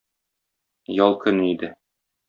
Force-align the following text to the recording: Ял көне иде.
Ял 1.03 1.15
көне 1.27 1.47
иде. 1.53 1.75